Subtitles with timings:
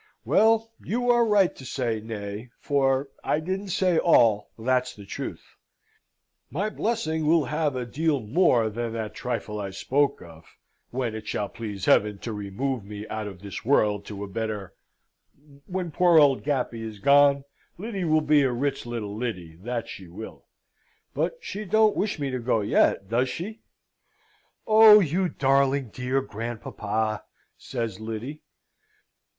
[0.25, 5.43] "Well, you are right to say nay, for I didn't say all, that's the truth.
[6.49, 10.43] My Blessing will have a deal more than that trifle I spoke of,
[10.89, 14.73] when it shall please Heaven to remove me out of this world to a better
[15.67, 17.43] when poor old Gappy is gone,
[17.77, 20.47] Lyddy will be a rich little Lyddy, that she will.
[21.13, 23.61] But she don't wish me to go yet, does she?"
[24.65, 27.23] "Oh, you darling dear grandpapa!"
[27.55, 28.41] says Lyddy.